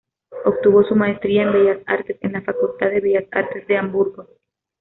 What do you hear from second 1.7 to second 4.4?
Artes en la Facultad de Bellas Artes de Hamburgo.